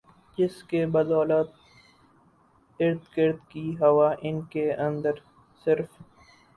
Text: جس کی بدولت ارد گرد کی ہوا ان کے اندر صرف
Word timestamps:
جس 0.37 0.53
کی 0.63 0.85
بدولت 0.93 1.49
ارد 2.79 3.03
گرد 3.17 3.39
کی 3.49 3.69
ہوا 3.79 4.13
ان 4.21 4.41
کے 4.51 4.71
اندر 4.77 5.19
صرف 5.65 6.01